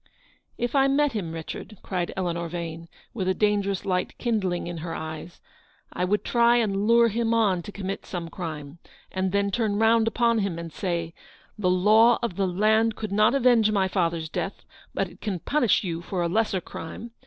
[0.57, 4.95] "If I met him, Richard," cried Eleanor Vane, with a dangerous light kindling in her
[4.95, 5.39] eyes,"
[5.93, 8.79] I would try and lure him on to commit some crime,
[9.11, 11.13] and then turn round upon him and say,'
[11.59, 15.83] The law of the land could not avenge my father's death, but it can punish
[15.83, 17.11] you for a lesser crime.